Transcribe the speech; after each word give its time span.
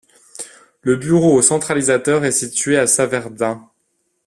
Le 0.81 0.95
bureau 0.95 1.43
centralisateur 1.43 2.25
est 2.25 2.31
situé 2.31 2.75
à 2.75 2.87
Saverdun. 2.87 3.69